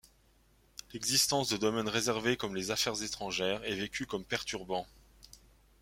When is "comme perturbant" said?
4.07-4.87